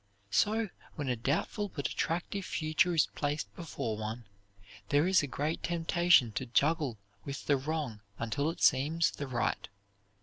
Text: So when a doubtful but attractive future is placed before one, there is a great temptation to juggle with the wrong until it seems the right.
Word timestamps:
So 0.31 0.67
when 0.95 1.09
a 1.09 1.15
doubtful 1.15 1.69
but 1.69 1.87
attractive 1.87 2.43
future 2.43 2.95
is 2.95 3.05
placed 3.05 3.55
before 3.55 3.95
one, 3.97 4.25
there 4.89 5.05
is 5.05 5.21
a 5.21 5.27
great 5.27 5.61
temptation 5.61 6.31
to 6.31 6.47
juggle 6.47 6.97
with 7.23 7.45
the 7.45 7.55
wrong 7.55 8.01
until 8.17 8.49
it 8.49 8.63
seems 8.63 9.11
the 9.11 9.27
right. 9.27 9.69